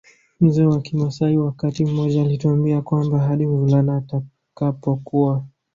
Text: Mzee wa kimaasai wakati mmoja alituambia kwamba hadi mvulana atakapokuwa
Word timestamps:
Mzee 0.41 0.65
wa 0.65 0.81
kimaasai 0.81 1.37
wakati 1.37 1.85
mmoja 1.85 2.21
alituambia 2.21 2.81
kwamba 2.81 3.19
hadi 3.19 3.47
mvulana 3.47 3.97
atakapokuwa 3.97 5.45